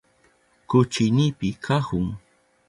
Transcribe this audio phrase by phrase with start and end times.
[0.69, 2.07] Kuchuynipi kahun.